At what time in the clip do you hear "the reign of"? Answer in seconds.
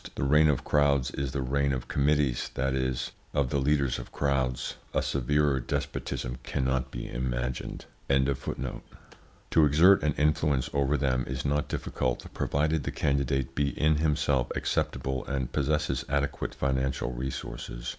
0.15-0.63, 1.31-1.87